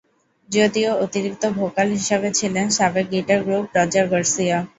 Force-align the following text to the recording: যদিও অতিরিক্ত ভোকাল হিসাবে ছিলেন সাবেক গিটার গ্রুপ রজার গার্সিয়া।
যদিও 0.49 0.91
অতিরিক্ত 1.03 1.43
ভোকাল 1.57 1.87
হিসাবে 1.95 2.29
ছিলেন 2.39 2.65
সাবেক 2.77 3.05
গিটার 3.13 3.39
গ্রুপ 3.45 3.65
রজার 3.77 4.05
গার্সিয়া। 4.11 4.57